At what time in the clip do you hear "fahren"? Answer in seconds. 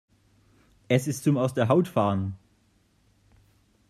1.87-2.35